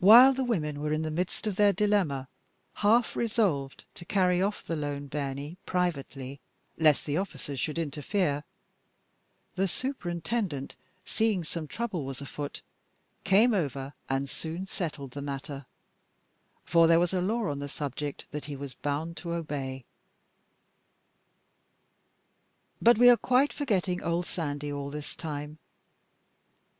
While 0.00 0.32
the 0.32 0.42
women 0.42 0.80
were 0.80 0.92
in 0.92 1.02
the 1.02 1.08
midst 1.12 1.46
of 1.46 1.54
their 1.54 1.72
dilemma, 1.72 2.26
half 2.74 3.14
resolved 3.14 3.84
to 3.94 4.04
carry 4.04 4.42
off 4.42 4.64
the 4.64 4.74
"lane 4.74 5.06
bairnie" 5.06 5.56
privately, 5.66 6.40
lest 6.76 7.06
the 7.06 7.16
officers 7.16 7.60
should 7.60 7.78
interfere, 7.78 8.42
the 9.54 9.68
superintendent, 9.68 10.74
seeing 11.04 11.44
some 11.44 11.68
trouble 11.68 12.04
was 12.04 12.20
afoot, 12.20 12.60
came 13.22 13.54
over 13.54 13.94
and 14.08 14.28
soon 14.28 14.66
settled 14.66 15.12
the 15.12 15.22
matter, 15.22 15.64
for 16.64 16.88
there 16.88 16.98
was 16.98 17.14
a 17.14 17.20
law 17.20 17.48
on 17.50 17.60
the 17.60 17.68
subject 17.68 18.26
that 18.32 18.46
he 18.46 18.56
was 18.56 18.74
bound 18.74 19.16
to 19.18 19.32
obey. 19.32 19.84
But 22.82 22.98
we 22.98 23.08
are 23.08 23.16
quite 23.16 23.52
forgetting 23.52 24.02
old 24.02 24.26
Sandy 24.26 24.72
all 24.72 24.90
this 24.90 25.14
time. 25.14 25.60